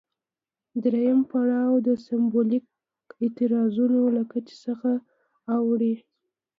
[0.83, 2.71] دویم پړاو د سمبولیکو
[3.23, 4.91] اعتراضونو له کچې څخه
[5.55, 5.93] اوړي.